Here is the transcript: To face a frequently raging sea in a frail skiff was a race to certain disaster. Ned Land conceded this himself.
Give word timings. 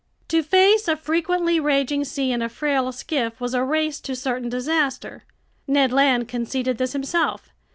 To 0.29 0.41
face 0.41 0.87
a 0.87 0.95
frequently 0.97 1.59
raging 1.59 2.03
sea 2.05 2.31
in 2.31 2.41
a 2.41 2.49
frail 2.49 2.91
skiff 2.91 3.39
was 3.39 3.53
a 3.53 3.63
race 3.63 3.99
to 3.99 4.15
certain 4.15 4.49
disaster. 4.49 5.25
Ned 5.67 5.93
Land 5.93 6.27
conceded 6.27 6.79
this 6.79 6.93
himself. 6.93 7.49